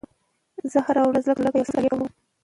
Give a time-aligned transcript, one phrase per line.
[0.71, 2.03] زه هره ورځ لږ تر لږه یو څه مطالعه کوم